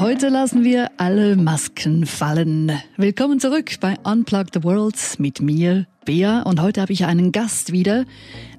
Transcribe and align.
Heute 0.00 0.28
lassen 0.28 0.62
wir 0.62 0.92
alle 0.96 1.34
Masken 1.34 2.06
fallen. 2.06 2.70
Willkommen 2.96 3.40
zurück 3.40 3.72
bei 3.80 3.96
Unplug 4.04 4.46
the 4.54 4.62
World 4.62 4.96
mit 5.18 5.40
mir, 5.40 5.86
Bea. 6.04 6.42
Und 6.42 6.62
heute 6.62 6.80
habe 6.80 6.92
ich 6.92 7.04
einen 7.04 7.32
Gast 7.32 7.72
wieder, 7.72 8.04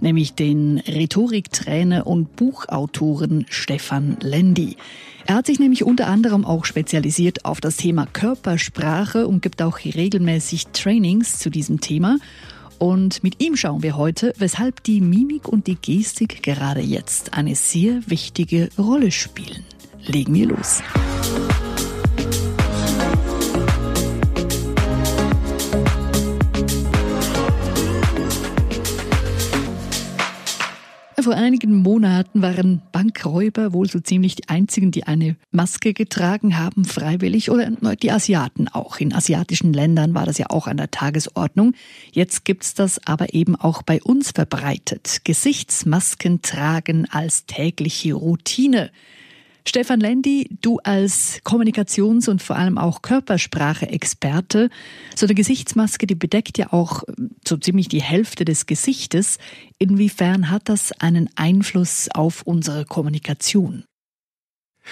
nämlich 0.02 0.34
den 0.34 0.80
Rhetoriktrainer 0.80 2.06
und 2.06 2.36
Buchautoren 2.36 3.46
Stefan 3.50 4.18
Lendi. 4.22 4.76
Er 5.28 5.36
hat 5.36 5.46
sich 5.46 5.60
nämlich 5.60 5.86
unter 5.86 6.08
anderem 6.08 6.44
auch 6.44 6.66
spezialisiert 6.66 7.46
auf 7.46 7.62
das 7.62 7.78
Thema 7.78 8.06
Körpersprache 8.06 9.26
und 9.26 9.42
gibt 9.42 9.62
auch 9.62 9.80
regelmäßig 9.86 10.68
Trainings 10.74 11.40
zu 11.40 11.50
diesem 11.50 11.80
Thema. 11.80 12.18
Und 12.80 13.24
mit 13.24 13.42
ihm 13.44 13.56
schauen 13.58 13.84
wir 13.84 13.98
heute, 13.98 14.34
weshalb 14.38 14.84
die 14.84 15.02
Mimik 15.02 15.48
und 15.48 15.68
die 15.68 15.76
Gestik 15.76 16.42
gerade 16.42 16.82
jetzt 16.82 17.34
eine 17.34 17.56
sehr 17.56 18.02
wichtige 18.08 18.70
Rolle 18.78 19.12
spielen. 19.12 19.66
Legen 20.06 20.34
wir 20.34 20.48
los. 20.48 20.82
Vor 31.30 31.38
einigen 31.38 31.76
Monaten 31.76 32.42
waren 32.42 32.82
Bankräuber 32.92 33.72
wohl 33.72 33.88
so 33.88 34.00
ziemlich 34.00 34.36
die 34.36 34.50
einzigen, 34.50 34.90
die 34.90 35.04
eine 35.04 35.36
Maske 35.52 35.94
getragen 35.94 36.58
haben, 36.58 36.86
freiwillig, 36.86 37.52
oder 37.52 37.70
die 37.70 38.10
Asiaten 38.10 38.68
auch. 38.68 39.00
In 39.00 39.14
asiatischen 39.14 39.72
Ländern 39.72 40.16
war 40.16 40.26
das 40.26 40.40
ja 40.40 40.48
auch 40.50 40.66
an 40.66 40.78
der 40.78 40.90
Tagesordnung. 40.90 41.76
Jetzt 42.12 42.46
gibt's 42.46 42.74
das 42.74 43.06
aber 43.06 43.36
eben 43.36 43.56
auch 43.56 43.84
bei 43.84 44.02
uns 44.02 44.32
verbreitet. 44.32 45.22
Gesichtsmasken 45.24 46.42
tragen 46.42 47.06
als 47.12 47.46
tägliche 47.46 48.16
Routine. 48.16 48.90
Stefan 49.68 50.00
Lendi, 50.00 50.50
du 50.62 50.80
als 50.84 51.42
Kommunikations- 51.44 52.30
und 52.30 52.42
vor 52.42 52.56
allem 52.56 52.78
auch 52.78 53.02
Körpersprache-Experte, 53.02 54.70
so 55.16 55.26
eine 55.26 55.36
Gesichtsmaske, 55.36 56.08
die 56.08 56.16
bedeckt 56.16 56.58
ja 56.58 56.74
auch 56.74 57.04
so 57.48 57.58
ziemlich 57.58 57.88
die 57.88 58.02
Hälfte 58.02 58.46
des 58.46 58.66
Gesichtes. 58.66 59.38
Inwiefern 59.78 60.50
hat 60.50 60.70
das 60.70 60.92
einen 60.94 61.30
Einfluss 61.36 62.10
auf 62.14 62.44
unsere 62.44 62.86
Kommunikation? 62.86 63.84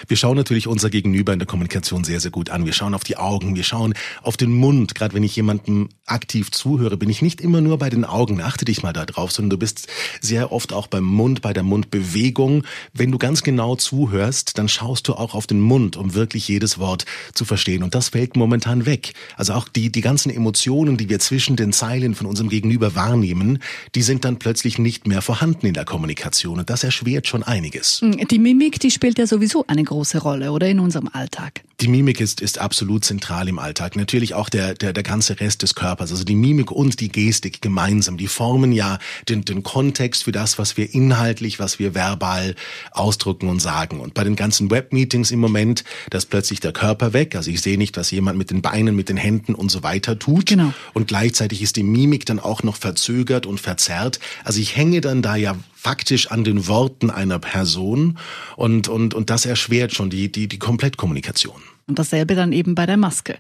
Wir 0.08 0.18
schauen 0.18 0.38
natürlich 0.38 0.68
unser 0.68 0.90
Gegenüber 0.90 1.34
in 1.34 1.40
der 1.40 1.48
Kommunikation 1.48 2.04
sehr, 2.04 2.20
sehr 2.20 2.32
gut 2.32 2.50
an. 2.50 2.66
Wir 2.66 2.74
schauen 2.74 2.94
auf 2.94 3.04
die 3.04 3.18
Augen, 3.18 3.56
wir 3.56 3.64
schauen 3.64 3.94
auf 4.22 4.38
den 4.38 4.52
Mund. 4.52 4.96
Gerade 4.96 5.14
wenn 5.16 5.24
ich 5.24 5.36
jemandem 5.36 5.90
aktiv 6.06 6.52
zuhöre, 6.52 6.98
bin 6.98 7.10
ich 7.10 7.22
nicht 7.22 7.42
immer 7.42 7.62
nur 7.62 7.78
bei 7.78 7.90
den 7.90 8.06
Augen, 8.06 8.42
achte 8.42 8.66
dich 8.66 8.84
mal 8.84 8.94
da 8.94 9.06
drauf, 9.06 9.32
sondern 9.32 9.52
du 9.52 9.58
bist 9.58 9.88
sehr 10.22 10.52
oft 10.52 10.74
auch 10.74 10.88
beim 10.88 11.04
Mund, 11.04 11.42
bei 11.42 11.54
der 11.54 11.64
Mundbewegung. 11.64 12.64
Wenn 12.94 13.12
du 13.12 13.18
ganz 13.18 13.44
genau 13.44 13.76
zuhörst, 13.76 14.58
dann 14.58 14.70
schaust 14.70 15.08
du 15.08 15.14
auch 15.14 15.34
auf 15.34 15.48
den 15.48 15.60
Mund, 15.60 15.98
um 15.98 16.14
wirklich 16.14 16.48
jedes 16.48 16.78
Wort 16.78 17.06
zu 17.34 17.46
verstehen. 17.46 17.84
Und 17.84 17.96
das 17.96 18.10
fällt 18.10 18.36
momentan 18.36 18.86
weg. 18.86 19.14
Also 19.36 19.54
auch 19.54 19.68
die, 19.68 19.92
die 19.92 20.02
ganzen 20.02 20.30
Emotionen, 20.30 20.98
die 20.98 21.10
wir 21.10 21.20
zwischen 21.20 21.56
den 21.56 21.74
Zeilen 21.74 22.16
von 22.16 22.28
unserem 22.28 22.50
Gegenüber 22.50 22.96
wahrnehmen, 22.96 23.60
die 23.96 24.02
sind 24.02 24.26
dann 24.26 24.40
plötzlich 24.40 24.78
nicht 24.78 25.08
mehr 25.08 25.22
vorhanden 25.22 25.66
in 25.66 25.74
der 25.74 25.86
Kommunikation. 25.86 26.60
Und 26.60 26.70
das 26.70 26.84
erschwert 26.84 27.28
schon 27.28 27.44
einiges. 27.44 28.02
Die 28.32 28.40
Mimik, 28.40 28.80
die 28.80 28.92
spielt 28.92 29.18
ja 29.18 29.28
sowieso 29.28 29.66
eine 29.68 29.84
große 29.88 30.20
Rolle, 30.20 30.52
oder 30.52 30.68
in 30.68 30.80
unserem 30.80 31.10
Alltag? 31.12 31.64
Die 31.80 31.88
Mimik 31.88 32.22
ist, 32.22 32.42
ist 32.42 32.58
absolut 32.58 33.06
zentral 33.06 33.48
im 33.48 33.60
Alltag. 33.60 33.96
Natürlich 33.96 34.34
auch 34.34 34.50
der, 34.50 34.74
der, 34.74 34.94
der 34.94 35.04
ganze 35.04 35.40
Rest 35.40 35.62
des 35.62 35.76
Körpers. 35.76 36.12
Also 36.12 36.24
die 36.24 36.36
Mimik 36.36 36.72
und 36.72 37.00
die 37.00 37.10
Gestik 37.10 37.62
gemeinsam. 37.62 38.18
Die 38.18 38.28
formen 38.28 38.72
ja 38.72 38.98
den, 39.30 39.46
den 39.46 39.62
Kontext 39.62 40.24
für 40.24 40.32
das, 40.32 40.58
was 40.58 40.76
wir 40.76 40.94
inhaltlich, 40.94 41.60
was 41.60 41.78
wir 41.78 41.94
verbal 41.94 42.56
ausdrücken 42.92 43.48
und 43.48 43.60
sagen. 43.60 44.00
Und 44.00 44.16
bei 44.16 44.24
den 44.24 44.36
ganzen 44.36 44.72
Webmeetings 44.72 45.30
im 45.30 45.40
Moment, 45.40 45.84
da 46.10 46.18
ist 46.18 46.32
plötzlich 46.32 46.60
der 46.60 46.74
Körper 46.74 47.14
weg. 47.14 47.36
Also 47.36 47.52
ich 47.52 47.62
sehe 47.62 47.78
nicht, 47.78 47.96
was 47.96 48.10
jemand 48.10 48.40
mit 48.40 48.50
den 48.50 48.64
Beinen, 48.64 48.96
mit 48.96 49.10
den 49.10 49.18
Händen 49.18 49.54
und 49.54 49.70
so 49.70 49.84
weiter 49.84 50.18
tut. 50.18 50.48
Genau. 50.48 50.74
Und 50.94 51.08
gleichzeitig 51.08 51.62
ist 51.62 51.76
die 51.76 51.84
Mimik 51.84 52.26
dann 52.26 52.40
auch 52.40 52.64
noch 52.64 52.76
verzögert 52.76 53.46
und 53.46 53.60
verzerrt. 53.60 54.20
Also 54.44 54.60
ich 54.60 54.76
hänge 54.76 55.00
dann 55.00 55.22
da 55.22 55.36
ja 55.36 55.56
faktisch 55.88 56.30
an 56.32 56.44
den 56.44 56.68
Worten 56.68 57.10
einer 57.10 57.40
Person 57.40 58.18
und, 58.58 58.90
und, 58.90 59.14
und 59.14 59.30
das 59.30 59.46
erschwert 59.46 59.94
schon 59.94 60.10
die, 60.10 60.30
die, 60.30 60.50
die 60.50 60.60
Komplettkommunikation. 60.60 61.62
Und 61.88 61.98
dasselbe 61.98 62.36
dann 62.36 62.52
eben 62.52 62.76
bei 62.76 62.86
der 62.86 62.98
Maske. 62.98 63.38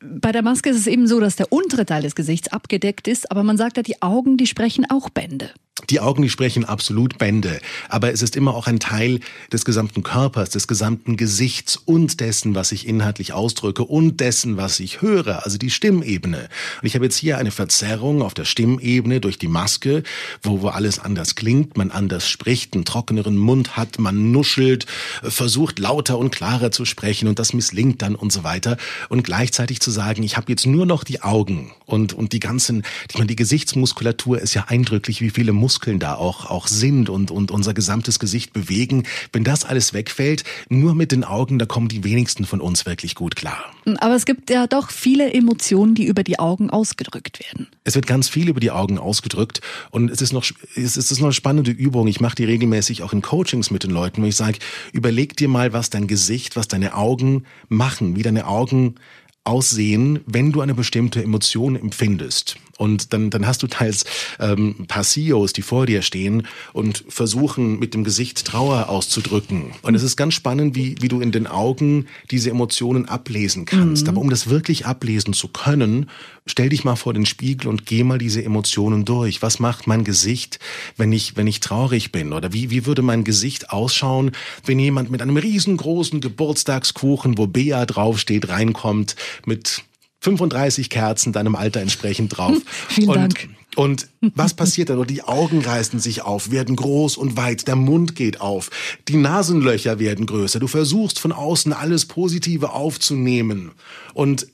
Bei 0.00 0.32
der 0.32 0.40
Maske 0.40 0.70
ist 0.70 0.78
es 0.78 0.86
eben 0.86 1.06
so, 1.06 1.20
dass 1.20 1.36
der 1.36 1.52
untere 1.52 1.84
Teil 1.84 2.00
des 2.00 2.14
Gesichts 2.14 2.48
abgedeckt 2.48 3.06
ist, 3.06 3.30
aber 3.30 3.42
man 3.42 3.58
sagt 3.58 3.76
ja, 3.76 3.82
die 3.82 4.00
Augen, 4.00 4.38
die 4.38 4.46
sprechen 4.46 4.86
auch 4.88 5.10
Bände. 5.10 5.50
Die 5.88 6.00
Augen, 6.00 6.22
die 6.22 6.28
sprechen 6.28 6.64
absolut 6.64 7.18
Bände, 7.18 7.58
aber 7.88 8.12
es 8.12 8.22
ist 8.22 8.36
immer 8.36 8.54
auch 8.54 8.66
ein 8.66 8.80
Teil 8.80 9.20
des 9.52 9.64
gesamten 9.64 10.02
Körpers, 10.02 10.50
des 10.50 10.68
gesamten 10.68 11.16
Gesichts 11.16 11.76
und 11.76 12.20
dessen, 12.20 12.54
was 12.54 12.70
ich 12.72 12.86
inhaltlich 12.86 13.32
ausdrücke 13.32 13.84
und 13.84 14.20
dessen, 14.20 14.56
was 14.56 14.78
ich 14.78 15.00
höre, 15.00 15.44
also 15.44 15.58
die 15.58 15.70
Stimmebene. 15.70 16.48
Und 16.80 16.86
ich 16.86 16.94
habe 16.94 17.06
jetzt 17.06 17.16
hier 17.16 17.38
eine 17.38 17.50
Verzerrung 17.50 18.22
auf 18.22 18.34
der 18.34 18.44
Stimmebene 18.44 19.20
durch 19.20 19.38
die 19.38 19.48
Maske, 19.48 20.02
wo, 20.42 20.60
wo 20.60 20.68
alles 20.68 20.98
anders 20.98 21.34
klingt, 21.34 21.76
man 21.76 21.90
anders 21.90 22.28
spricht, 22.28 22.74
einen 22.74 22.84
trockeneren 22.84 23.36
Mund 23.36 23.76
hat, 23.76 23.98
man 23.98 24.32
nuschelt, 24.32 24.86
versucht 25.22 25.78
lauter 25.78 26.18
und 26.18 26.30
klarer 26.30 26.70
zu 26.70 26.84
sprechen 26.84 27.26
und 27.26 27.38
das 27.38 27.52
misslingt 27.52 28.02
dann 28.02 28.14
und 28.14 28.32
so 28.32 28.44
weiter. 28.44 28.76
Und 29.08 29.24
gleichzeitig 29.24 29.80
zu 29.80 29.90
sagen, 29.90 30.22
ich 30.22 30.36
habe 30.36 30.52
jetzt 30.52 30.66
nur 30.66 30.84
noch 30.84 31.04
die 31.04 31.22
Augen 31.22 31.72
und, 31.86 32.12
und 32.12 32.32
die 32.32 32.40
ganzen, 32.40 32.84
ich 33.10 33.16
meine, 33.16 33.28
die 33.28 33.36
Gesichtsmuskulatur 33.36 34.38
ist 34.40 34.54
ja 34.54 34.66
eindrücklich, 34.68 35.20
wie 35.20 35.30
viele 35.30 35.52
Muskeln 35.60 35.98
da 35.98 36.14
auch, 36.14 36.46
auch 36.46 36.66
sind 36.66 37.08
und, 37.08 37.30
und 37.30 37.50
unser 37.50 37.74
gesamtes 37.74 38.18
Gesicht 38.18 38.52
bewegen. 38.52 39.04
Wenn 39.32 39.44
das 39.44 39.64
alles 39.64 39.92
wegfällt, 39.94 40.44
nur 40.68 40.94
mit 40.94 41.12
den 41.12 41.22
Augen, 41.22 41.58
da 41.58 41.66
kommen 41.66 41.88
die 41.88 42.02
wenigsten 42.02 42.44
von 42.44 42.60
uns 42.60 42.86
wirklich 42.86 43.14
gut 43.14 43.36
klar. 43.36 43.64
Aber 43.98 44.14
es 44.16 44.24
gibt 44.24 44.50
ja 44.50 44.66
doch 44.66 44.90
viele 44.90 45.32
Emotionen, 45.32 45.94
die 45.94 46.06
über 46.06 46.24
die 46.24 46.38
Augen 46.38 46.70
ausgedrückt 46.70 47.40
werden. 47.40 47.68
Es 47.84 47.94
wird 47.94 48.06
ganz 48.06 48.28
viel 48.28 48.48
über 48.48 48.60
die 48.60 48.70
Augen 48.70 48.98
ausgedrückt 48.98 49.60
und 49.90 50.10
es 50.10 50.20
ist 50.22 50.32
noch, 50.32 50.44
es 50.74 50.96
ist 50.96 51.10
noch 51.18 51.26
eine 51.26 51.32
spannende 51.32 51.70
Übung. 51.70 52.08
Ich 52.08 52.20
mache 52.20 52.34
die 52.34 52.44
regelmäßig 52.44 53.02
auch 53.02 53.12
in 53.12 53.22
Coachings 53.22 53.70
mit 53.70 53.84
den 53.84 53.90
Leuten, 53.90 54.22
wo 54.22 54.26
ich 54.26 54.36
sage, 54.36 54.58
überleg 54.92 55.36
dir 55.36 55.48
mal, 55.48 55.72
was 55.72 55.90
dein 55.90 56.06
Gesicht, 56.06 56.56
was 56.56 56.68
deine 56.68 56.94
Augen 56.94 57.44
machen, 57.68 58.16
wie 58.16 58.22
deine 58.22 58.46
Augen 58.46 58.96
aussehen, 59.44 60.20
wenn 60.26 60.52
du 60.52 60.60
eine 60.60 60.74
bestimmte 60.74 61.22
Emotion 61.22 61.76
empfindest. 61.76 62.56
Und 62.80 63.12
dann, 63.12 63.28
dann 63.28 63.46
hast 63.46 63.62
du 63.62 63.66
teils 63.66 64.06
ähm, 64.38 64.74
ein 64.78 64.86
paar 64.86 65.02
CEOs, 65.02 65.52
die 65.52 65.60
vor 65.60 65.84
dir 65.84 66.00
stehen 66.00 66.46
und 66.72 67.04
versuchen 67.10 67.78
mit 67.78 67.92
dem 67.92 68.04
Gesicht 68.04 68.46
Trauer 68.46 68.88
auszudrücken. 68.88 69.72
Und 69.82 69.94
es 69.94 70.02
ist 70.02 70.16
ganz 70.16 70.32
spannend, 70.32 70.74
wie, 70.74 70.94
wie 70.98 71.08
du 71.08 71.20
in 71.20 71.30
den 71.30 71.46
Augen 71.46 72.06
diese 72.30 72.48
Emotionen 72.48 73.06
ablesen 73.06 73.66
kannst. 73.66 74.04
Mhm. 74.04 74.08
Aber 74.08 74.20
um 74.22 74.30
das 74.30 74.48
wirklich 74.48 74.86
ablesen 74.86 75.34
zu 75.34 75.48
können, 75.48 76.08
stell 76.46 76.70
dich 76.70 76.82
mal 76.82 76.96
vor 76.96 77.12
den 77.12 77.26
Spiegel 77.26 77.68
und 77.68 77.84
geh 77.84 78.02
mal 78.02 78.16
diese 78.16 78.42
Emotionen 78.42 79.04
durch. 79.04 79.42
Was 79.42 79.58
macht 79.58 79.86
mein 79.86 80.02
Gesicht, 80.02 80.58
wenn 80.96 81.12
ich, 81.12 81.36
wenn 81.36 81.46
ich 81.46 81.60
traurig 81.60 82.12
bin? 82.12 82.32
Oder 82.32 82.54
wie, 82.54 82.70
wie 82.70 82.86
würde 82.86 83.02
mein 83.02 83.24
Gesicht 83.24 83.68
ausschauen, 83.72 84.30
wenn 84.64 84.78
jemand 84.78 85.10
mit 85.10 85.20
einem 85.20 85.36
riesengroßen 85.36 86.22
Geburtstagskuchen, 86.22 87.36
wo 87.36 87.46
Bea 87.46 87.84
draufsteht, 87.84 88.48
reinkommt 88.48 89.16
mit 89.44 89.82
35 90.20 90.90
Kerzen 90.90 91.32
deinem 91.32 91.54
Alter 91.56 91.80
entsprechend 91.80 92.36
drauf. 92.36 92.58
Vielen 92.88 93.08
und, 93.08 93.16
Dank. 93.16 93.48
Und 93.76 94.08
was 94.20 94.54
passiert 94.54 94.90
dann? 94.90 94.98
Und 94.98 95.10
die 95.10 95.22
Augen 95.22 95.60
reißen 95.60 96.00
sich 96.00 96.22
auf, 96.22 96.50
werden 96.50 96.76
groß 96.76 97.16
und 97.16 97.36
weit, 97.36 97.68
der 97.68 97.76
Mund 97.76 98.16
geht 98.16 98.40
auf, 98.40 98.70
die 99.08 99.16
Nasenlöcher 99.16 99.98
werden 99.98 100.26
größer. 100.26 100.58
Du 100.58 100.66
versuchst 100.66 101.18
von 101.18 101.32
außen 101.32 101.72
alles 101.72 102.06
Positive 102.06 102.72
aufzunehmen. 102.72 103.72
Und 104.12 104.48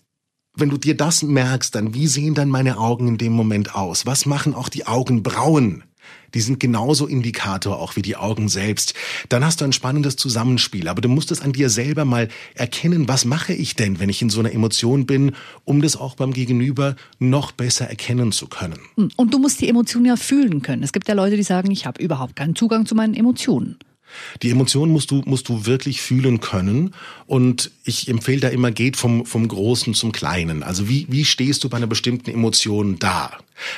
wenn 0.55 0.71
du 0.71 0.78
dir 0.78 0.97
das 0.97 1.22
merkst, 1.22 1.75
dann 1.75 1.94
wie 1.94 2.06
sehen 2.06 2.34
dann 2.34 2.49
meine 2.49 2.78
Augen 2.78 3.09
in 3.09 3.19
dem 3.19 3.32
Moment 3.32 3.75
aus? 3.75 4.06
Was 4.06 4.26
machen 4.26 4.55
auch 4.55 4.69
die 4.69 4.87
Augenbrauen? 4.87 5.84
Die 6.34 6.41
sind 6.41 6.61
genauso 6.61 7.06
Indikator 7.06 7.81
auch 7.81 7.97
wie 7.97 8.03
die 8.03 8.17
Augen 8.17 8.49
selbst. 8.49 8.94
Dann 9.28 9.44
hast 9.44 9.61
du 9.61 9.65
ein 9.65 9.72
spannendes 9.72 10.17
Zusammenspiel. 10.17 10.89
Aber 10.89 11.00
du 11.00 11.08
musst 11.08 11.31
es 11.31 11.41
an 11.41 11.53
dir 11.53 11.70
selber 11.70 12.05
mal 12.05 12.29
erkennen, 12.55 13.08
was 13.08 13.25
mache 13.25 13.55
ich 13.55 13.75
denn, 13.75 14.00
wenn 14.00 14.08
ich 14.08 14.23
in 14.23 14.31
so 14.31 14.41
einer 14.41 14.53
Emotion 14.53 15.06
bin, 15.06 15.32
um 15.64 15.81
das 15.81 15.97
auch 15.97 16.14
beim 16.14 16.32
Gegenüber 16.32 16.97
noch 17.19 17.53
besser 17.53 17.88
erkennen 17.88 18.32
zu 18.32 18.49
können. 18.49 18.79
Und 19.17 19.32
du 19.32 19.38
musst 19.38 19.61
die 19.61 19.69
Emotionen 19.69 20.06
ja 20.06 20.17
fühlen 20.17 20.62
können. 20.62 20.82
Es 20.82 20.93
gibt 20.93 21.08
ja 21.08 21.14
Leute, 21.14 21.37
die 21.37 21.43
sagen, 21.43 21.70
ich 21.70 21.87
habe 21.87 22.03
überhaupt 22.03 22.37
keinen 22.37 22.55
Zugang 22.55 22.87
zu 22.87 22.94
meinen 22.94 23.14
Emotionen. 23.14 23.79
Die 24.43 24.50
Emotionen 24.50 24.93
musst 24.93 25.11
du, 25.11 25.23
musst 25.26 25.49
du 25.49 25.67
wirklich 25.67 26.00
fühlen 26.00 26.41
können. 26.41 26.94
Und 27.26 27.70
ich 27.85 28.08
empfehle 28.08 28.41
da 28.41 28.49
immer, 28.49 28.70
geht 28.70 28.97
vom, 28.97 29.26
vom 29.26 29.47
Großen 29.49 29.94
zum 29.94 30.12
Kleinen. 30.12 30.62
Also 30.62 30.88
wie, 30.88 31.06
wie 31.08 31.25
stehst 31.25 31.64
du 31.64 31.69
bei 31.69 31.76
einer 31.76 31.87
bestimmten 31.87 32.31
Emotion 32.31 32.99
da? 32.99 33.31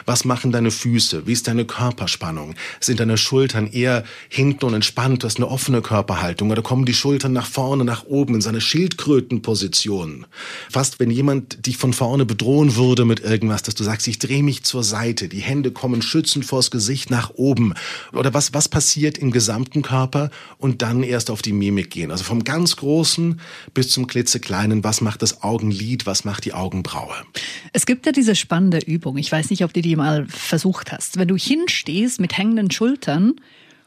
Was 0.07 0.25
machen 0.25 0.51
deine 0.51 0.71
Füße? 0.71 1.27
Wie 1.27 1.33
ist 1.33 1.47
deine 1.47 1.65
Körperspannung? 1.65 2.55
Sind 2.81 3.01
deine 3.01 3.17
Schultern 3.17 3.69
eher 3.69 4.05
hinten 4.29 4.65
und 4.65 4.75
entspannt? 4.75 5.23
Du 5.23 5.27
hast 5.27 5.37
eine 5.37 5.49
offene 5.49 5.83
Körperhaltung 5.83 6.51
oder 6.51 6.63
kommen 6.63 6.85
die 6.85 6.95
Schultern 6.95 7.33
nach 7.33 7.47
vorne, 7.47 7.85
nach 7.85 8.05
oben 8.05 8.35
in 8.35 8.41
seine 8.41 8.61
Schildkrötenposition? 8.61 10.27
Fast 10.69 10.99
wenn 10.99 11.11
jemand 11.11 11.67
dich 11.67 11.77
von 11.77 11.93
vorne 11.93 12.27
bedrohen 12.27 12.75
würde 12.75 13.05
mit 13.05 13.21
irgendwas, 13.21 13.63
dass 13.63 13.77
du 13.77 13.85
sagst, 13.85 14.09
ich 14.09 14.19
drehe 14.19 14.43
mich 14.43 14.65
zur 14.65 14.83
Seite, 14.83 15.29
die 15.29 15.41
Hände 15.41 15.71
kommen 15.71 16.03
schützend 16.03 16.45
vors 16.45 16.71
Gesicht 16.71 17.11
nach 17.11 17.31
oben. 17.35 17.75
Oder 18.13 18.35
was, 18.35 18.55
was 18.55 18.69
passiert 18.69 19.19
im 19.19 19.31
gesamten 19.31 19.83
Körper? 19.83 20.18
Körper 20.19 20.31
und 20.59 20.83
dann 20.83 21.03
erst 21.03 21.31
auf 21.31 21.43
die 21.43 21.53
Mimik 21.53 21.91
gehen. 21.91 22.11
Also 22.11 22.25
vom 22.25 22.45
ganz 22.45 22.77
Großen 22.77 23.41
bis 23.75 23.91
zum 23.91 24.07
klitzekleinen, 24.07 24.85
was 24.85 25.01
macht 25.01 25.23
das 25.23 25.43
Augenlid, 25.43 26.07
was 26.07 26.25
macht 26.25 26.45
die 26.45 26.53
Augenbraue. 26.53 27.15
Es 27.73 27.87
gibt 27.87 28.07
ja 28.07 28.13
diese 28.13 28.35
spannende 28.35 28.79
Übung, 28.79 29.17
ich 29.19 29.31
weiß 29.31 29.51
nicht, 29.51 29.65
ob 29.65 29.73
du 29.73 29.83
die 29.83 29.97
mal 29.97 30.27
versucht 30.27 30.93
hast. 30.93 31.19
Wenn 31.19 31.29
du 31.29 31.37
hinstehst 31.37 32.21
mit 32.21 32.37
hängenden 32.37 32.71
Schultern 32.71 33.35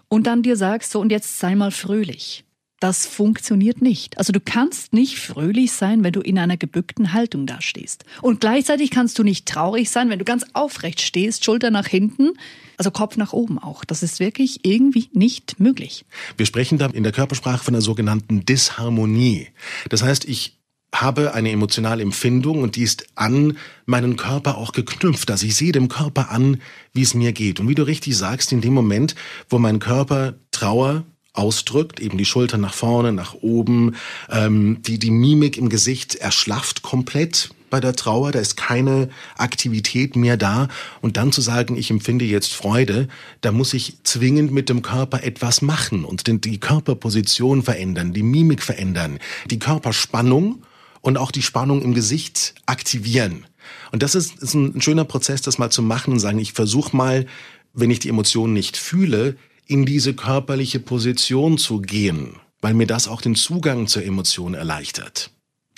und 0.07 0.27
dann 0.27 0.43
dir 0.43 0.55
sagst, 0.55 0.91
so 0.91 0.99
und 0.99 1.11
jetzt 1.11 1.39
sei 1.39 1.55
mal 1.55 1.71
fröhlich. 1.71 2.43
Das 2.81 3.05
funktioniert 3.05 3.79
nicht. 3.83 4.17
Also 4.17 4.33
du 4.33 4.39
kannst 4.39 4.91
nicht 4.91 5.19
fröhlich 5.19 5.71
sein, 5.71 6.03
wenn 6.03 6.13
du 6.13 6.19
in 6.19 6.39
einer 6.39 6.57
gebückten 6.57 7.13
Haltung 7.13 7.45
dastehst. 7.45 8.05
Und 8.23 8.41
gleichzeitig 8.41 8.89
kannst 8.89 9.19
du 9.19 9.23
nicht 9.23 9.47
traurig 9.47 9.91
sein, 9.91 10.09
wenn 10.09 10.17
du 10.17 10.25
ganz 10.25 10.47
aufrecht 10.53 10.99
stehst, 10.99 11.45
Schulter 11.45 11.69
nach 11.69 11.85
hinten, 11.85 12.31
also 12.77 12.89
Kopf 12.89 13.17
nach 13.17 13.33
oben 13.33 13.59
auch. 13.59 13.85
Das 13.85 14.01
ist 14.01 14.19
wirklich 14.19 14.65
irgendwie 14.65 15.09
nicht 15.13 15.59
möglich. 15.59 16.05
Wir 16.37 16.47
sprechen 16.47 16.79
da 16.79 16.87
in 16.87 17.03
der 17.03 17.11
Körpersprache 17.11 17.63
von 17.63 17.75
einer 17.75 17.83
sogenannten 17.83 18.45
Disharmonie. 18.45 19.49
Das 19.89 20.01
heißt, 20.01 20.25
ich 20.25 20.57
habe 20.91 21.35
eine 21.35 21.51
emotionale 21.51 22.01
Empfindung 22.01 22.63
und 22.63 22.77
die 22.77 22.81
ist 22.81 23.05
an 23.13 23.59
meinen 23.85 24.15
Körper 24.15 24.57
auch 24.57 24.71
geknüpft. 24.71 25.29
Also 25.29 25.45
ich 25.45 25.55
sehe 25.55 25.71
dem 25.71 25.87
Körper 25.87 26.31
an, 26.31 26.59
wie 26.93 27.03
es 27.03 27.13
mir 27.13 27.31
geht. 27.31 27.59
Und 27.59 27.69
wie 27.69 27.75
du 27.75 27.83
richtig 27.83 28.17
sagst, 28.17 28.51
in 28.51 28.61
dem 28.61 28.73
Moment, 28.73 29.13
wo 29.49 29.59
mein 29.59 29.77
Körper 29.77 30.33
Trauer, 30.49 31.05
ausdrückt, 31.33 31.99
eben 31.99 32.17
die 32.17 32.25
Schultern 32.25 32.61
nach 32.61 32.73
vorne, 32.73 33.13
nach 33.13 33.35
oben, 33.35 33.95
ähm, 34.29 34.81
die, 34.81 34.99
die 34.99 35.11
Mimik 35.11 35.57
im 35.57 35.69
Gesicht 35.69 36.15
erschlafft 36.15 36.81
komplett 36.81 37.51
bei 37.69 37.79
der 37.79 37.95
Trauer, 37.95 38.33
da 38.33 38.39
ist 38.39 38.57
keine 38.57 39.09
Aktivität 39.37 40.17
mehr 40.17 40.35
da 40.35 40.67
und 40.99 41.15
dann 41.15 41.31
zu 41.31 41.39
sagen, 41.39 41.77
ich 41.77 41.89
empfinde 41.89 42.25
jetzt 42.25 42.53
Freude, 42.53 43.07
da 43.39 43.53
muss 43.53 43.73
ich 43.73 43.95
zwingend 44.03 44.51
mit 44.51 44.67
dem 44.67 44.81
Körper 44.81 45.23
etwas 45.23 45.61
machen 45.61 46.03
und 46.03 46.27
die 46.27 46.59
Körperposition 46.59 47.63
verändern, 47.63 48.13
die 48.13 48.23
Mimik 48.23 48.61
verändern, 48.61 49.19
die 49.49 49.57
Körperspannung 49.57 50.63
und 50.99 51.17
auch 51.17 51.31
die 51.31 51.41
Spannung 51.41 51.81
im 51.81 51.93
Gesicht 51.93 52.55
aktivieren. 52.65 53.45
Und 53.93 54.03
das 54.03 54.15
ist, 54.15 54.39
ist 54.39 54.53
ein 54.53 54.81
schöner 54.81 55.05
Prozess, 55.05 55.41
das 55.41 55.57
mal 55.57 55.71
zu 55.71 55.81
machen 55.81 56.13
und 56.13 56.19
sagen, 56.19 56.39
ich 56.39 56.51
versuche 56.53 56.95
mal, 56.95 57.25
wenn 57.73 57.89
ich 57.89 57.99
die 57.99 58.09
Emotionen 58.09 58.53
nicht 58.53 58.75
fühle, 58.75 59.37
in 59.71 59.85
diese 59.85 60.13
körperliche 60.13 60.81
Position 60.81 61.57
zu 61.57 61.79
gehen, 61.79 62.35
weil 62.59 62.73
mir 62.73 62.87
das 62.87 63.07
auch 63.07 63.21
den 63.21 63.35
Zugang 63.35 63.87
zur 63.87 64.03
Emotion 64.03 64.53
erleichtert. 64.53 65.30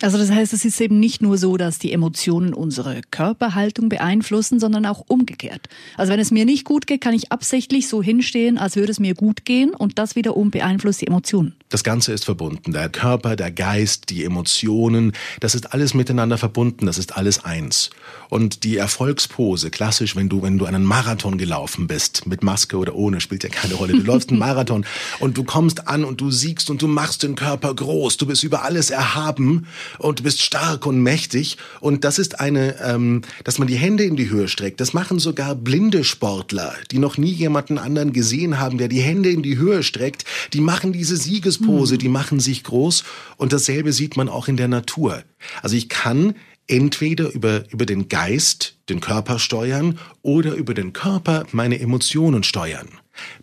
Also 0.04 0.18
das 0.18 0.32
heißt, 0.32 0.52
es 0.52 0.66
ist 0.66 0.82
eben 0.82 1.00
nicht 1.00 1.22
nur 1.22 1.38
so, 1.38 1.56
dass 1.56 1.80
die 1.80 1.94
Emotionen 1.94 2.54
unsere 2.54 3.00
Körperhaltung 3.10 3.88
beeinflussen, 3.88 4.60
sondern 4.60 4.86
auch 4.86 5.06
umgekehrt. 5.08 5.70
Also 5.96 6.12
wenn 6.12 6.20
es 6.20 6.30
mir 6.30 6.44
nicht 6.44 6.66
gut 6.66 6.88
geht, 6.88 7.00
kann 7.00 7.14
ich 7.14 7.32
absichtlich 7.32 7.88
so 7.88 8.04
hinstehen, 8.04 8.58
als 8.58 8.76
würde 8.76 8.92
es 8.92 9.00
mir 9.00 9.14
gut 9.14 9.46
gehen 9.46 9.70
und 9.70 9.98
das 9.98 10.18
wiederum 10.18 10.52
beeinflusst 10.52 11.00
die 11.00 11.08
Emotionen. 11.08 11.56
Das 11.70 11.86
Ganze 11.86 12.12
ist 12.12 12.26
verbunden. 12.26 12.74
Der 12.74 12.90
Körper, 12.90 13.38
der 13.38 13.50
Geist, 13.50 14.10
die 14.10 14.26
Emotionen, 14.26 15.14
das 15.40 15.56
ist 15.56 15.74
alles 15.74 15.94
miteinander 15.94 16.38
verbunden, 16.38 16.86
das 16.86 16.98
ist 16.98 17.16
alles 17.16 17.46
eins. 17.46 17.90
Und 18.30 18.66
die 18.66 18.76
Erfolgspose, 18.76 19.72
klassisch, 19.72 20.18
wenn 20.18 20.28
du, 20.28 20.42
wenn 20.42 20.58
du 20.58 20.66
einen 20.66 20.84
Marathon 20.84 21.38
gelaufen 21.38 21.88
bist, 21.88 22.28
mit 22.28 22.44
Maske 22.44 22.78
oder 22.78 22.94
ohne, 22.94 23.22
spielt 23.22 23.44
ja 23.44 23.50
keine 23.50 23.76
Rolle. 23.76 23.94
Du 23.94 24.04
läufst 24.04 24.32
einen 24.32 24.40
Marathon 24.48 24.86
und 25.20 25.38
du 25.38 25.46
kommst 25.46 25.88
an 25.88 26.04
und 26.04 26.20
du 26.20 26.30
siegst 26.30 26.70
und 26.70 26.82
du 26.82 26.88
machst 26.88 27.24
den 27.24 27.36
Körper 27.36 27.74
groß, 27.74 28.18
du 28.18 28.28
bist 28.28 28.44
über 28.44 28.64
alles 28.64 28.90
erhaben 28.90 29.66
und 30.00 30.20
du 30.20 30.24
bist 30.24 30.42
stark 30.42 30.86
und 30.86 31.02
mächtig. 31.02 31.58
Und 31.80 32.04
das 32.04 32.20
ist 32.20 32.40
eine, 32.40 32.80
ähm, 32.82 33.22
dass 33.44 33.60
man 33.60 33.68
die 33.68 33.76
Hände 33.76 34.04
in 34.04 34.16
die 34.16 34.30
Höhe 34.30 34.48
streckt. 34.48 34.80
Das 34.80 34.94
machen 34.94 35.20
sogar 35.20 35.56
blinde 35.56 36.04
Sportler, 36.04 36.74
die 36.92 37.00
noch 37.00 37.18
nie 37.18 37.32
jemanden 37.32 37.78
anderen 37.78 38.14
gesehen 38.14 38.60
haben, 38.60 38.78
der 38.78 38.88
die 38.88 39.02
Hände 39.02 39.30
in 39.30 39.44
die 39.44 39.58
Höhe 39.58 39.84
streckt. 39.84 40.26
Die 40.54 40.62
machen 40.62 40.94
diese 40.94 41.18
Siegespose, 41.18 41.96
mhm. 41.96 42.00
die 42.00 42.10
machen 42.10 42.40
sich 42.40 42.64
groß. 42.64 43.04
Und 43.38 43.54
dasselbe 43.54 43.94
sieht 43.94 44.18
man 44.18 44.30
auch 44.30 44.48
in 44.48 44.58
der 44.58 44.68
Natur. 44.68 45.24
Also 45.62 45.76
ich 45.76 45.90
kann 45.90 46.36
entweder 46.68 47.32
über, 47.34 47.66
über 47.72 47.86
den 47.86 48.08
Geist 48.08 48.76
den 48.90 49.00
Körper 49.00 49.40
steuern 49.40 50.00
oder 50.22 50.54
über 50.54 50.74
den 50.74 50.94
Körper 50.94 51.46
meine 51.52 51.80
Emotionen 51.80 52.44
steuern. 52.44 52.88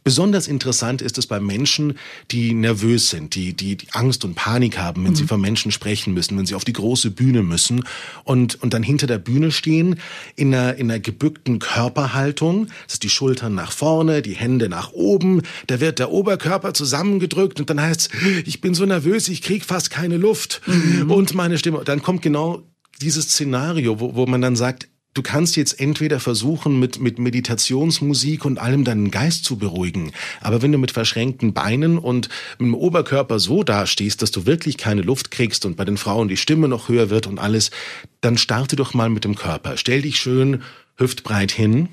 Besonders 0.02 0.48
interessant 0.48 1.02
ist 1.02 1.18
es 1.18 1.26
bei 1.26 1.40
Menschen, 1.40 1.98
die 2.30 2.54
nervös 2.54 3.10
sind, 3.10 3.34
die, 3.34 3.54
die, 3.54 3.76
die 3.76 3.92
Angst 3.92 4.24
und 4.24 4.34
Panik 4.34 4.78
haben, 4.78 5.04
wenn 5.04 5.12
mhm. 5.12 5.16
sie 5.16 5.24
vor 5.24 5.38
Menschen 5.38 5.70
sprechen 5.72 6.14
müssen, 6.14 6.36
wenn 6.36 6.46
sie 6.46 6.54
auf 6.54 6.64
die 6.64 6.72
große 6.72 7.10
Bühne 7.10 7.42
müssen 7.42 7.84
und, 8.24 8.60
und 8.62 8.74
dann 8.74 8.82
hinter 8.82 9.06
der 9.06 9.18
Bühne 9.18 9.52
stehen 9.52 10.00
in 10.36 10.54
einer, 10.54 10.76
in 10.76 10.90
einer 10.90 11.00
gebückten 11.00 11.58
Körperhaltung. 11.58 12.66
Das 12.86 12.94
ist 12.94 13.02
die 13.02 13.10
Schultern 13.10 13.54
nach 13.54 13.72
vorne, 13.72 14.22
die 14.22 14.34
Hände 14.34 14.68
nach 14.68 14.92
oben. 14.92 15.42
Da 15.66 15.80
wird 15.80 15.98
der 15.98 16.10
Oberkörper 16.10 16.74
zusammengedrückt 16.74 17.60
und 17.60 17.70
dann 17.70 17.80
heißt 17.80 18.10
ich 18.44 18.60
bin 18.60 18.74
so 18.74 18.84
nervös, 18.86 19.28
ich 19.28 19.42
krieg 19.42 19.64
fast 19.64 19.90
keine 19.90 20.16
Luft 20.16 20.62
mhm. 20.66 21.10
und 21.10 21.34
meine 21.34 21.58
Stimme. 21.58 21.82
Dann 21.84 22.02
kommt 22.02 22.22
genau 22.22 22.62
dieses 23.00 23.24
Szenario, 23.26 24.00
wo, 24.00 24.14
wo 24.14 24.26
man 24.26 24.40
dann 24.40 24.56
sagt, 24.56 24.88
Du 25.12 25.22
kannst 25.22 25.56
jetzt 25.56 25.80
entweder 25.80 26.20
versuchen, 26.20 26.78
mit, 26.78 27.00
mit 27.00 27.18
Meditationsmusik 27.18 28.44
und 28.44 28.58
allem 28.58 28.84
deinen 28.84 29.10
Geist 29.10 29.44
zu 29.44 29.56
beruhigen. 29.56 30.12
Aber 30.40 30.62
wenn 30.62 30.70
du 30.70 30.78
mit 30.78 30.92
verschränkten 30.92 31.52
Beinen 31.52 31.98
und 31.98 32.28
mit 32.58 32.66
dem 32.66 32.74
Oberkörper 32.74 33.40
so 33.40 33.64
dastehst, 33.64 34.22
dass 34.22 34.30
du 34.30 34.46
wirklich 34.46 34.76
keine 34.76 35.02
Luft 35.02 35.32
kriegst 35.32 35.64
und 35.66 35.76
bei 35.76 35.84
den 35.84 35.96
Frauen 35.96 36.28
die 36.28 36.36
Stimme 36.36 36.68
noch 36.68 36.88
höher 36.88 37.10
wird 37.10 37.26
und 37.26 37.40
alles, 37.40 37.72
dann 38.20 38.38
starte 38.38 38.76
doch 38.76 38.94
mal 38.94 39.08
mit 39.08 39.24
dem 39.24 39.34
Körper. 39.34 39.76
Stell 39.76 40.02
dich 40.02 40.16
schön 40.16 40.62
hüftbreit 40.96 41.50
hin, 41.50 41.88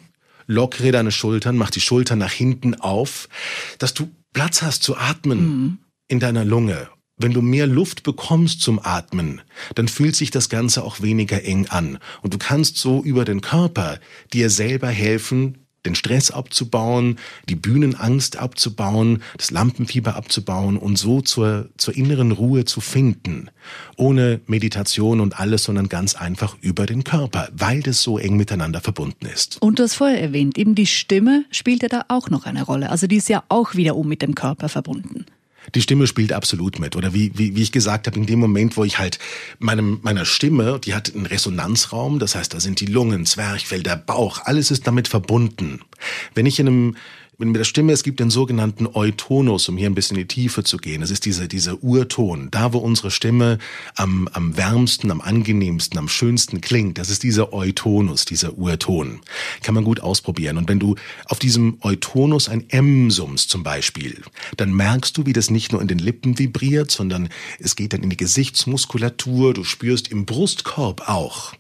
lockere 0.46 0.92
deine 0.92 1.12
Schultern, 1.12 1.58
mach 1.58 1.72
die 1.72 1.82
Schultern 1.82 2.20
nach 2.20 2.32
hinten 2.32 2.76
auf, 2.76 3.30
dass 3.80 3.96
du 3.96 4.12
Platz 4.32 4.62
hast 4.62 4.84
zu 4.84 4.96
atmen 4.96 5.40
mhm. 5.40 5.78
in 6.08 6.20
deiner 6.20 6.46
Lunge 6.46 6.88
wenn 7.18 7.34
du 7.34 7.42
mehr 7.42 7.68
Luft 7.68 8.04
bekommst 8.04 8.62
zum 8.62 8.80
Atmen, 8.82 9.42
dann 9.76 9.88
fühlt 9.88 10.16
sich 10.16 10.32
das 10.32 10.50
Ganze 10.50 10.84
auch 10.84 11.02
weniger 11.02 11.44
eng 11.44 11.68
an. 11.68 11.98
Und 12.22 12.34
du 12.34 12.38
kannst 12.38 12.78
so 12.78 13.02
über 13.02 13.26
den 13.26 13.42
Körper 13.42 14.00
dir 14.34 14.50
selber 14.50 14.90
helfen, 14.90 15.58
den 15.86 15.96
Stress 15.96 16.32
abzubauen, 16.32 17.18
die 17.48 17.56
Bühnenangst 17.56 18.38
abzubauen, 18.38 19.24
das 19.38 19.52
Lampenfieber 19.52 20.16
abzubauen 20.16 20.78
und 20.78 20.98
so 20.98 21.22
zur, 21.22 21.70
zur 21.78 21.96
inneren 21.96 22.34
Ruhe 22.34 22.66
zu 22.66 22.82
finden. 22.82 23.50
Ohne 23.96 24.42
Meditation 24.48 25.22
und 25.22 25.40
alles, 25.40 25.64
sondern 25.64 25.88
ganz 25.88 26.16
einfach 26.16 26.58
über 26.62 26.86
den 26.86 27.04
Körper, 27.04 27.48
weil 27.54 27.82
das 27.82 28.04
so 28.04 28.18
eng 28.18 28.36
miteinander 28.36 28.82
verbunden 28.82 29.26
ist. 29.28 29.62
Und 29.62 29.80
du 29.80 29.84
hast 29.84 29.96
vorher 29.96 30.22
erwähnt, 30.22 30.58
eben 30.58 30.76
die 30.76 30.88
Stimme 30.88 31.46
spielt 31.52 31.84
ja 31.84 31.90
da 31.90 32.06
auch 32.10 32.30
noch 32.30 32.46
eine 32.46 32.64
Rolle. 32.64 32.90
Also 32.90 33.08
die 33.08 33.18
ist 33.18 33.30
ja 33.30 33.44
auch 33.48 33.76
wiederum 33.76 34.08
mit 34.08 34.22
dem 34.22 34.36
Körper 34.36 34.70
verbunden 34.70 35.26
die 35.76 35.82
Stimme 35.82 36.08
spielt 36.08 36.34
absolut 36.34 36.80
mit. 36.80 36.96
Oder 36.96 37.14
wie, 37.14 37.32
wie, 37.36 37.56
wie 37.56 37.62
ich 37.62 37.72
gesagt 37.72 38.08
habe, 38.08 38.18
in 38.18 38.26
dem 38.26 38.40
Moment, 38.40 38.78
wo 38.78 38.84
ich 38.84 39.00
halt 39.00 39.20
meinem, 39.60 40.00
meiner 40.02 40.26
Stimme, 40.26 40.80
die 40.84 40.94
hat 40.94 41.14
einen 41.14 41.26
Resonanzraum, 41.26 42.20
das 42.20 42.36
heißt, 42.36 42.54
da 42.54 42.60
sind 42.60 42.80
die 42.80 42.86
Lungen, 42.86 43.26
Zwerchfell, 43.26 43.84
der 43.84 43.96
Bauch, 43.96 44.42
alles 44.44 44.72
ist 44.72 44.88
damit 44.88 45.08
verbunden. 45.08 45.82
Wenn 46.34 46.46
ich 46.46 46.60
in 46.60 46.68
einem 46.68 46.96
mit 47.46 47.56
der 47.56 47.66
Stimme, 47.66 47.94
es 47.94 48.02
gibt 48.02 48.20
den 48.20 48.32
sogenannten 48.32 48.88
Eutonus, 48.88 49.70
um 49.70 49.78
hier 49.78 49.88
ein 49.88 49.94
bisschen 49.94 50.18
in 50.18 50.24
die 50.24 50.28
Tiefe 50.28 50.64
zu 50.64 50.78
gehen. 50.78 51.04
Es 51.04 51.12
ist 51.12 51.24
dieser, 51.24 51.48
dieser 51.48 51.84
Urton, 51.84 52.50
da 52.50 52.74
wo 52.74 52.80
unsere 52.80 53.12
Stimme 53.12 53.60
am, 53.96 54.28
am 54.30 54.58
wärmsten, 54.58 55.12
am 55.12 55.22
angenehmsten, 55.22 56.00
am 56.00 56.10
schönsten 56.10 56.62
klingt. 56.62 56.98
Das 56.98 57.12
ist 57.12 57.22
dieser 57.22 57.54
Eutonus, 57.54 58.26
dieser 58.26 58.58
Urton. 58.58 59.20
Kann 59.62 59.76
man 59.76 59.84
gut 59.84 60.00
ausprobieren. 60.00 60.58
Und 60.58 60.68
wenn 60.68 60.80
du 60.80 60.96
auf 61.26 61.38
diesem 61.38 61.78
Eutonus 61.82 62.50
ein 62.50 62.68
M 62.70 63.12
summst 63.12 63.52
zum 63.52 63.62
Beispiel, 63.62 64.24
dann 64.58 64.74
merkst 64.74 65.16
du, 65.16 65.28
wie 65.28 65.34
das 65.34 65.52
nicht 65.52 65.72
nur 65.72 65.82
in 65.82 65.88
den 65.88 66.00
Lippen 66.00 66.40
vibriert, 66.40 66.90
sondern 66.90 67.30
es 67.60 67.76
geht 67.76 67.94
dann 67.94 68.02
in 68.02 68.10
die 68.10 68.18
Gesichtsmuskulatur. 68.18 69.54
Du 69.54 69.64
spürst 69.64 70.08
im 70.08 70.26
Brustkorb 70.26 71.08
auch. 71.08 71.54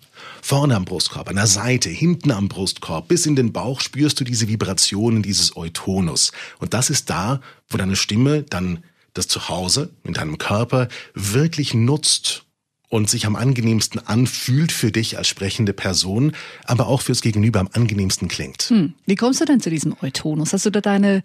Vorne 0.47 0.77
am 0.77 0.85
Brustkorb, 0.85 1.27
an 1.27 1.35
der 1.35 1.45
Seite, 1.45 1.89
hinten 1.89 2.31
am 2.31 2.47
Brustkorb, 2.47 3.09
bis 3.09 3.25
in 3.25 3.35
den 3.35 3.51
Bauch 3.51 3.81
spürst 3.81 4.17
du 4.17 4.23
diese 4.23 4.47
Vibrationen, 4.47 5.21
dieses 5.21 5.57
Eutonus. 5.57 6.31
Und 6.59 6.73
das 6.73 6.89
ist 6.89 7.09
da, 7.09 7.41
wo 7.67 7.77
deine 7.77 7.97
Stimme 7.97 8.43
dann 8.43 8.81
das 9.13 9.27
Zuhause 9.27 9.89
in 10.05 10.13
deinem 10.13 10.37
Körper 10.37 10.87
wirklich 11.13 11.73
nutzt 11.73 12.45
und 12.87 13.09
sich 13.09 13.25
am 13.25 13.35
angenehmsten 13.35 14.07
anfühlt 14.07 14.71
für 14.71 14.89
dich 14.89 15.17
als 15.17 15.27
sprechende 15.27 15.73
Person, 15.73 16.31
aber 16.63 16.87
auch 16.87 17.01
fürs 17.01 17.19
Gegenüber 17.19 17.59
am 17.59 17.67
angenehmsten 17.73 18.29
klingt. 18.29 18.69
Hm. 18.69 18.93
Wie 19.05 19.15
kommst 19.15 19.41
du 19.41 19.45
denn 19.45 19.59
zu 19.59 19.69
diesem 19.69 19.97
Eutonus? 20.01 20.53
Hast 20.53 20.65
du 20.65 20.69
da 20.69 20.79
deine 20.79 21.23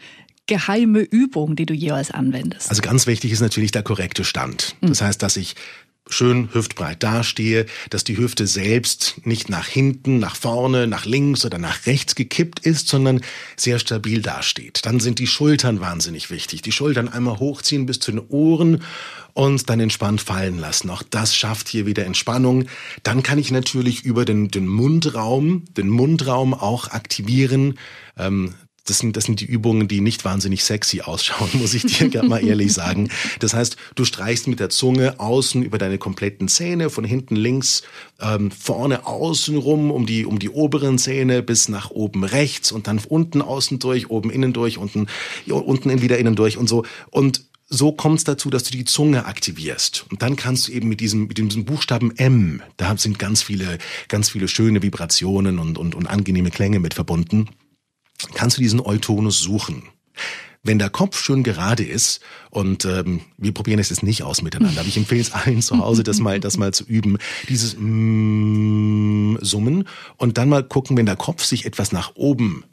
geheime 0.49 0.99
Übung, 0.99 1.55
die 1.55 1.67
du 1.67 1.75
jeweils 1.75 2.11
anwendest? 2.11 2.71
Also 2.71 2.83
ganz 2.83 3.07
wichtig 3.07 3.31
ist 3.31 3.41
natürlich 3.41 3.71
der 3.71 3.85
korrekte 3.85 4.25
Stand. 4.25 4.75
Das 4.81 4.99
hm. 4.99 5.07
heißt, 5.07 5.23
dass 5.23 5.37
ich 5.37 5.55
schön 6.09 6.53
hüftbreit 6.53 7.03
dastehe, 7.03 7.67
dass 7.91 8.05
die 8.05 8.17
Hüfte 8.17 8.47
selbst 8.47 9.25
nicht 9.25 9.49
nach 9.49 9.67
hinten, 9.67 10.19
nach 10.19 10.37
vorne, 10.37 10.87
nach 10.87 11.05
links 11.05 11.45
oder 11.45 11.59
nach 11.59 11.87
rechts 11.87 12.15
gekippt 12.15 12.61
ist, 12.61 12.89
sondern 12.89 13.21
sehr 13.57 13.79
stabil 13.79 14.21
dasteht. 14.21 14.85
Dann 14.85 15.01
sind 15.01 15.19
die 15.19 15.27
Schultern 15.27 15.81
wahnsinnig 15.81 16.31
wichtig. 16.31 16.63
Die 16.63 16.73
Schultern 16.73 17.09
einmal 17.09 17.39
hochziehen 17.39 17.87
bis 17.87 18.01
zu 18.01 18.11
den 18.11 18.21
Ohren 18.29 18.83
und 19.35 19.71
dann 19.71 19.81
entspannt 19.81 20.21
fallen 20.21 20.59
lassen. 20.59 20.91
Auch 20.91 21.03
das 21.03 21.35
schafft 21.35 21.69
hier 21.69 21.87
wieder 21.87 22.05
Entspannung. 22.05 22.67
Dann 23.03 23.23
kann 23.23 23.39
ich 23.39 23.51
natürlich 23.51 24.05
über 24.05 24.25
den, 24.25 24.49
den 24.49 24.67
Mundraum, 24.67 25.65
den 25.77 25.89
Mundraum 25.89 26.53
auch 26.53 26.89
aktivieren. 26.89 27.79
Ähm, 28.19 28.55
das 28.85 28.99
sind, 28.99 29.17
das 29.17 29.25
sind 29.25 29.41
die 29.41 29.45
Übungen, 29.45 29.87
die 29.87 30.01
nicht 30.01 30.25
wahnsinnig 30.25 30.65
sexy 30.65 31.03
ausschauen, 31.03 31.49
muss 31.55 31.75
ich 31.75 31.85
dir 31.85 32.23
mal 32.23 32.45
ehrlich 32.45 32.73
sagen. 32.73 33.11
Das 33.39 33.55
heißt, 33.55 33.77
du 33.95 34.05
streichst 34.05 34.49
mit 34.49 34.61
der 34.61 34.71
Zunge 34.71 35.21
außen 35.21 35.63
über 35.63 35.79
deine 35.79 35.99
kompletten 35.99 36.49
Zähne, 36.49 36.91
von 36.91 37.05
hinten 37.05 37.37
links, 37.37 37.83
ähm, 38.21 38.51
vorne 38.51 39.07
außen 39.07 39.57
rum, 39.57 39.91
um 39.91 40.07
die, 40.07 40.27
um 40.27 40.39
die 40.39 40.51
oberen 40.51 40.99
Zähne 40.99 41.43
bis 41.43 41.69
nach 41.69 41.91
oben 41.91 42.25
rechts 42.25 42.73
und 42.73 42.87
dann 42.87 42.99
unten 43.09 43.41
außen 43.41 43.79
durch, 43.79 44.11
oben 44.11 44.31
innen 44.31 44.53
durch, 44.53 44.79
unten, 44.79 45.07
unten 45.47 46.03
wieder 46.03 46.19
innen 46.19 46.35
durch 46.35 46.57
und 46.57 46.69
so. 46.69 46.85
Und 47.11 47.45
so 47.69 47.93
kommt 47.93 48.19
es 48.19 48.25
dazu, 48.25 48.51
dass 48.51 48.65
du 48.65 48.73
die 48.73 48.85
Zunge 48.85 49.25
aktivierst. 49.25 50.05
Und 50.11 50.21
dann 50.21 50.37
kannst 50.37 50.69
du 50.69 50.73
eben 50.73 50.89
mit 50.89 51.01
diesem, 51.01 51.29
mit 51.29 51.39
diesem 51.39 51.65
Buchstaben 51.65 52.15
M, 52.17 52.61
da 52.77 52.95
sind 52.99 53.19
ganz 53.19 53.43
viele, 53.43 53.79
ganz 54.09 54.29
viele 54.29 54.47
schöne 54.47 54.83
Vibrationen 54.83 55.59
und, 55.59 55.79
und, 55.79 55.95
und 55.95 56.07
angenehme 56.07 56.51
Klänge 56.51 56.81
mit 56.81 56.93
verbunden 56.93 57.49
kannst 58.35 58.59
du 58.59 58.63
diesen 58.63 58.81
Eutonus 58.81 59.41
suchen. 59.41 59.85
Wenn 60.65 60.79
der 60.79 60.91
Kopf 60.91 61.21
schön 61.21 61.43
gerade 61.43 61.83
ist 61.83 62.21
und 62.51 62.85
ähm, 62.85 63.23
wir 63.37 63.53
probieren 63.53 63.81
es 63.81 63.91
jetzt 63.91 64.05
nicht 64.05 64.23
aus 64.23 64.43
miteinander, 64.43 64.81
aber 64.81 64.89
ich 64.89 64.97
empfehle 64.97 65.21
es 65.21 65.33
allen 65.33 65.61
zu 65.61 65.79
Hause, 65.79 66.05
das 66.05 66.21
mal, 66.21 66.39
das 66.39 66.57
mal 66.57 66.73
zu 66.73 66.85
üben, 66.85 67.19
dieses 67.49 67.75
mm 67.77 69.39
Summen 69.41 69.89
und 70.19 70.39
dann 70.39 70.49
mal 70.49 70.63
gucken, 70.63 70.97
wenn 70.97 71.07
der 71.07 71.17
Kopf 71.17 71.45
sich 71.45 71.67
etwas 71.67 71.91
nach 71.91 72.15
oben 72.15 72.65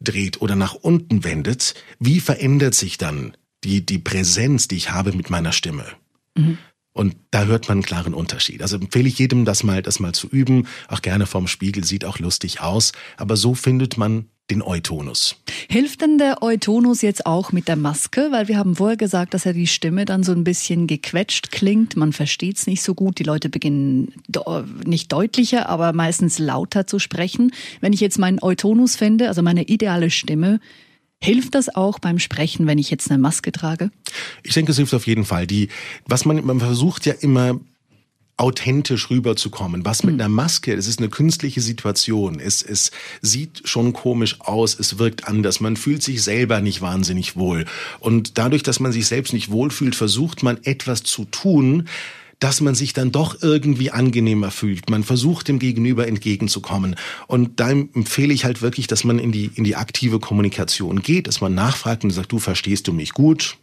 dreht 0.00 0.40
oder 0.42 0.56
nach 0.56 0.74
unten 0.74 1.24
wendet, 1.24 1.74
wie 1.98 2.20
verändert 2.20 2.74
sich 2.74 2.98
dann 2.98 3.36
die, 3.64 3.84
die 3.84 3.98
Präsenz, 3.98 4.68
die 4.68 4.76
ich 4.76 4.90
habe 4.90 5.12
mit 5.12 5.30
meiner 5.30 5.52
Stimme? 5.52 5.84
Und 6.92 7.16
da 7.30 7.44
hört 7.44 7.68
man 7.68 7.78
einen 7.78 7.84
klaren 7.84 8.14
Unterschied. 8.14 8.62
Also 8.62 8.76
empfehle 8.76 9.08
ich 9.08 9.18
jedem, 9.18 9.44
das 9.44 9.62
mal, 9.62 9.82
das 9.82 10.00
mal 10.00 10.12
zu 10.12 10.28
üben. 10.28 10.66
Auch 10.88 11.02
gerne 11.02 11.26
vorm 11.26 11.46
Spiegel, 11.46 11.84
sieht 11.84 12.04
auch 12.04 12.18
lustig 12.18 12.60
aus. 12.60 12.92
Aber 13.16 13.36
so 13.36 13.54
findet 13.54 13.96
man 13.96 14.26
den 14.50 14.62
Eutonus. 14.62 15.36
Hilft 15.68 16.00
denn 16.00 16.18
der 16.18 16.42
Eutonus 16.42 17.02
jetzt 17.02 17.26
auch 17.26 17.52
mit 17.52 17.68
der 17.68 17.76
Maske? 17.76 18.28
Weil 18.30 18.48
wir 18.48 18.58
haben 18.58 18.76
vorher 18.76 18.96
gesagt, 18.96 19.34
dass 19.34 19.44
ja 19.44 19.52
die 19.52 19.66
Stimme 19.66 20.04
dann 20.04 20.22
so 20.22 20.32
ein 20.32 20.44
bisschen 20.44 20.86
gequetscht 20.86 21.50
klingt. 21.50 21.96
Man 21.96 22.12
versteht 22.12 22.58
es 22.58 22.66
nicht 22.66 22.82
so 22.82 22.94
gut. 22.94 23.18
Die 23.18 23.24
Leute 23.24 23.48
beginnen 23.48 24.12
nicht 24.84 25.12
deutlicher, 25.12 25.68
aber 25.68 25.92
meistens 25.92 26.38
lauter 26.38 26.86
zu 26.86 26.98
sprechen. 26.98 27.52
Wenn 27.80 27.92
ich 27.92 28.00
jetzt 28.00 28.18
meinen 28.18 28.42
Eutonus 28.42 28.96
finde, 28.96 29.28
also 29.28 29.42
meine 29.42 29.64
ideale 29.64 30.10
Stimme, 30.10 30.60
Hilft 31.22 31.54
das 31.54 31.74
auch 31.74 31.98
beim 31.98 32.18
Sprechen, 32.18 32.66
wenn 32.66 32.78
ich 32.78 32.90
jetzt 32.90 33.10
eine 33.10 33.20
Maske 33.20 33.52
trage? 33.52 33.90
Ich 34.42 34.54
denke, 34.54 34.72
es 34.72 34.78
hilft 34.78 34.94
auf 34.94 35.06
jeden 35.06 35.26
Fall. 35.26 35.46
Die, 35.46 35.68
was 36.06 36.24
man, 36.24 36.42
man 36.46 36.60
versucht 36.60 37.04
ja 37.04 37.12
immer 37.12 37.60
authentisch 38.40 39.10
rüberzukommen. 39.10 39.84
Was 39.84 40.02
mit 40.02 40.14
mhm. 40.14 40.20
einer 40.20 40.28
Maske, 40.28 40.74
das 40.74 40.86
ist 40.86 40.98
eine 40.98 41.10
künstliche 41.10 41.60
Situation. 41.60 42.40
Es, 42.40 42.62
es 42.62 42.90
sieht 43.20 43.62
schon 43.64 43.92
komisch 43.92 44.40
aus, 44.40 44.78
es 44.78 44.98
wirkt 44.98 45.28
anders, 45.28 45.60
man 45.60 45.76
fühlt 45.76 46.02
sich 46.02 46.22
selber 46.22 46.60
nicht 46.60 46.80
wahnsinnig 46.80 47.36
wohl. 47.36 47.66
Und 47.98 48.38
dadurch, 48.38 48.62
dass 48.62 48.80
man 48.80 48.92
sich 48.92 49.06
selbst 49.06 49.32
nicht 49.32 49.50
wohlfühlt, 49.50 49.94
versucht 49.94 50.42
man 50.42 50.58
etwas 50.64 51.02
zu 51.02 51.26
tun, 51.26 51.88
dass 52.38 52.62
man 52.62 52.74
sich 52.74 52.94
dann 52.94 53.12
doch 53.12 53.42
irgendwie 53.42 53.90
angenehmer 53.90 54.50
fühlt. 54.50 54.88
Man 54.88 55.04
versucht 55.04 55.48
dem 55.48 55.58
Gegenüber 55.58 56.08
entgegenzukommen. 56.08 56.96
Und 57.26 57.60
da 57.60 57.70
empfehle 57.70 58.32
ich 58.32 58.46
halt 58.46 58.62
wirklich, 58.62 58.86
dass 58.86 59.04
man 59.04 59.18
in 59.18 59.30
die, 59.30 59.50
in 59.54 59.64
die 59.64 59.76
aktive 59.76 60.18
Kommunikation 60.18 61.02
geht, 61.02 61.26
dass 61.26 61.42
man 61.42 61.54
nachfragt 61.54 62.02
und 62.02 62.10
sagt, 62.10 62.32
du 62.32 62.38
verstehst 62.38 62.88
du 62.88 62.94
mich 62.94 63.12
gut? 63.12 63.58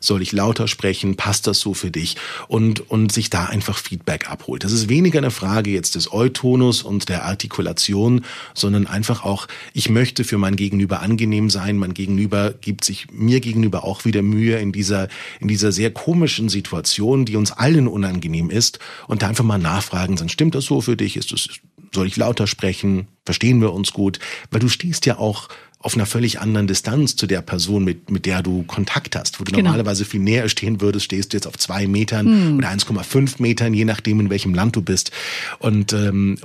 Soll 0.00 0.22
ich 0.22 0.32
lauter 0.32 0.68
sprechen? 0.68 1.16
Passt 1.16 1.46
das 1.46 1.60
so 1.60 1.74
für 1.74 1.90
dich? 1.90 2.16
Und, 2.48 2.90
und 2.90 3.12
sich 3.12 3.30
da 3.30 3.46
einfach 3.46 3.78
Feedback 3.78 4.30
abholt. 4.30 4.64
Das 4.64 4.72
ist 4.72 4.88
weniger 4.88 5.18
eine 5.18 5.30
Frage 5.30 5.70
jetzt 5.70 5.94
des 5.94 6.12
Eutonus 6.12 6.82
und 6.82 7.08
der 7.08 7.24
Artikulation, 7.24 8.24
sondern 8.54 8.86
einfach 8.86 9.24
auch, 9.24 9.46
ich 9.72 9.88
möchte 9.88 10.24
für 10.24 10.38
mein 10.38 10.56
Gegenüber 10.56 11.00
angenehm 11.00 11.50
sein. 11.50 11.76
Mein 11.76 11.94
Gegenüber 11.94 12.52
gibt 12.52 12.84
sich 12.84 13.08
mir 13.10 13.40
gegenüber 13.40 13.84
auch 13.84 14.04
wieder 14.04 14.22
Mühe 14.22 14.58
in 14.58 14.72
dieser, 14.72 15.08
in 15.40 15.48
dieser 15.48 15.72
sehr 15.72 15.90
komischen 15.90 16.48
Situation, 16.48 17.24
die 17.24 17.36
uns 17.36 17.52
allen 17.52 17.88
unangenehm 17.88 18.50
ist. 18.50 18.78
Und 19.06 19.22
da 19.22 19.28
einfach 19.28 19.44
mal 19.44 19.58
nachfragen, 19.58 20.16
dann 20.16 20.28
stimmt 20.28 20.54
das 20.54 20.64
so 20.64 20.80
für 20.80 20.96
dich? 20.96 21.16
Ist 21.16 21.32
es, 21.32 21.48
soll 21.94 22.06
ich 22.06 22.16
lauter 22.16 22.46
sprechen? 22.46 23.08
Verstehen 23.24 23.60
wir 23.60 23.72
uns 23.72 23.92
gut? 23.92 24.18
Weil 24.50 24.60
du 24.60 24.68
stehst 24.68 25.06
ja 25.06 25.18
auch 25.18 25.48
auf 25.78 25.94
einer 25.94 26.06
völlig 26.06 26.40
anderen 26.40 26.66
Distanz 26.66 27.16
zu 27.16 27.26
der 27.26 27.42
Person, 27.42 27.84
mit, 27.84 28.10
mit 28.10 28.26
der 28.26 28.42
du 28.42 28.64
Kontakt 28.64 29.14
hast. 29.14 29.38
Wo 29.38 29.44
du 29.44 29.52
genau. 29.52 29.68
normalerweise 29.68 30.04
viel 30.04 30.20
näher 30.20 30.48
stehen 30.48 30.80
würdest, 30.80 31.04
stehst 31.04 31.32
du 31.32 31.36
jetzt 31.36 31.46
auf 31.46 31.58
zwei 31.58 31.86
Metern 31.86 32.26
hm. 32.26 32.58
oder 32.58 32.70
1,5 32.70 33.40
Metern, 33.40 33.74
je 33.74 33.84
nachdem, 33.84 34.20
in 34.20 34.30
welchem 34.30 34.54
Land 34.54 34.74
du 34.74 34.82
bist. 34.82 35.12
Und, 35.58 35.92
ähm, 35.92 36.38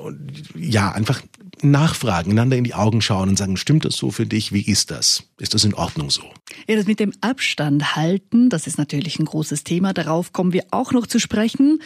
ja, 0.55 0.91
einfach 0.91 1.21
nachfragen, 1.63 2.31
einander 2.31 2.57
in 2.57 2.63
die 2.63 2.73
Augen 2.73 3.01
schauen 3.01 3.29
und 3.29 3.38
sagen, 3.38 3.57
stimmt 3.57 3.85
das 3.85 3.95
so 3.95 4.11
für 4.11 4.25
dich? 4.25 4.51
Wie 4.51 4.61
ist 4.61 4.91
das? 4.91 5.23
Ist 5.38 5.53
das 5.53 5.63
in 5.63 5.73
Ordnung 5.73 6.09
so? 6.09 6.23
Ja, 6.67 6.75
das 6.75 6.88
mit 6.88 7.00
dem 7.00 7.13
Abstand 7.21 7.95
halten, 7.95 8.50
das 8.50 8.67
ist 8.67 8.77
natürlich 8.77 9.19
ein 9.19 9.25
großes 9.25 9.63
Thema. 9.63 9.93
Darauf 9.93 10.33
kommen 10.33 10.53
wir 10.53 10.65
auch 10.71 10.91
noch 10.91 11.07
zu 11.07 11.19
sprechen. 11.19 11.81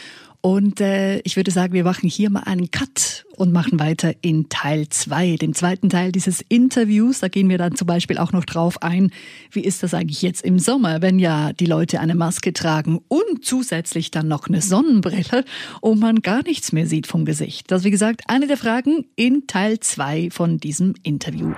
Und 0.46 0.80
äh, 0.80 1.22
ich 1.22 1.38
würde 1.38 1.50
sagen, 1.50 1.74
wir 1.74 1.84
machen 1.84 2.08
hier 2.08 2.30
mal 2.30 2.44
einen 2.44 2.70
Cut 2.70 3.26
und 3.36 3.52
machen 3.52 3.80
weiter 3.80 4.14
in 4.22 4.48
Teil 4.48 4.88
zwei, 4.90 5.38
den 5.38 5.56
zweiten 5.56 5.90
Teil 5.90 6.12
dieses 6.12 6.42
Interviews. 6.48 7.20
Da 7.20 7.30
gehen 7.30 7.50
wir 7.50 7.58
dann 7.58 7.76
zum 7.76 7.88
Beispiel 7.88 8.20
auch 8.20 8.32
noch 8.32 8.46
drauf 8.46 8.84
ein, 8.84 9.10
wie 9.50 9.62
ist 9.62 9.82
das 9.82 9.96
eigentlich 9.96 10.22
jetzt 10.22 10.44
im 10.44 10.60
Sommer, 10.60 11.02
wenn 11.02 11.18
ja 11.18 11.52
die 11.52 11.66
Leute 11.66 12.00
eine 12.00 12.14
Maske 12.14 12.54
tragen 12.54 13.00
und 13.08 13.44
zusätzlich 13.44 14.12
dann 14.12 14.28
noch 14.28 14.48
eine 14.48 14.62
Sonnenbrille 14.62 15.46
und 15.82 16.00
man 16.00 16.22
gar 16.22 16.44
nichts 16.44 16.72
mehr 16.72 16.86
sieht 16.86 17.08
vom 17.08 17.26
Gesicht. 17.26 17.72
Das 17.72 17.82
ist 17.82 17.86
wie 17.86 17.92
gesagt 17.92 18.22
eine 18.28 18.46
der 18.46 18.58
Fragen 18.58 19.08
in 19.16 19.48
Teil 19.48 19.80
zwei 19.80 20.30
von 20.30 20.60
diesem 20.60 20.94
Interview. 21.02 21.56